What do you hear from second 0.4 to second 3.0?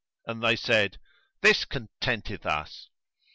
they said, "This contenteth us."